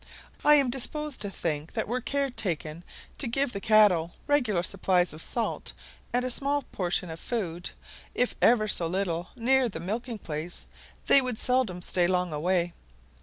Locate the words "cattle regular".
3.61-4.63